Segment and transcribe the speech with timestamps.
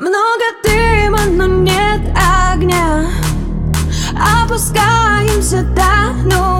[0.00, 3.10] Много дыма, но нет огня.
[4.14, 6.51] Опускаемся до нуля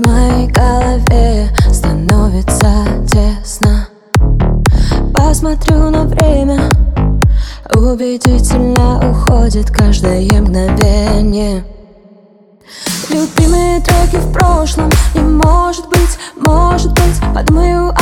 [0.00, 3.88] моей голове становится тесно.
[5.14, 6.70] Посмотрю на время
[7.74, 11.64] Убедительно уходит каждое мгновение.
[13.08, 17.94] Любимые треки в прошлом Не может быть, может быть Подумаю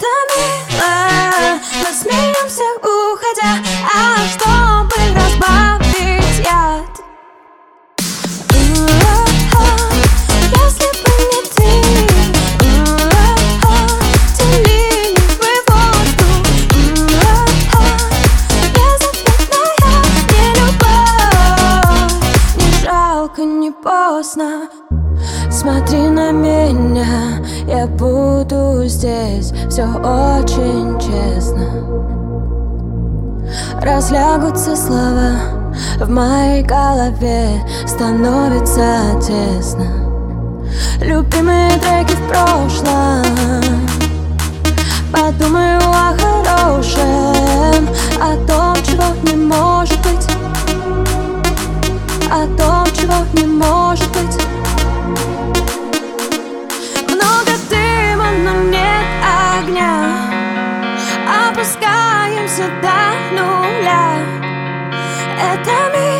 [0.00, 3.52] Это мило Мы смеемся, уходя.
[3.84, 7.00] А чтобы разбавить яд.
[23.36, 24.68] Не поздно.
[25.50, 27.19] Смотри на меня,
[27.80, 29.52] я буду здесь.
[29.68, 31.66] Все очень честно.
[33.80, 35.32] Разлягутся слова
[35.98, 37.48] В моей голове.
[37.86, 39.86] Становится тесно.
[41.00, 42.89] Любимые треки в прошлом
[62.60, 64.14] שבנו לה
[65.36, 66.19] את המי.